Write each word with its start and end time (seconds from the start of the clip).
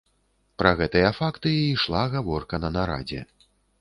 Пра 0.61 0.69
гэтыя 0.79 1.11
факты 1.19 1.53
і 1.59 1.69
ішла 1.75 2.01
гаворка 2.15 2.61
на 2.65 2.69
нарадзе. 2.79 3.21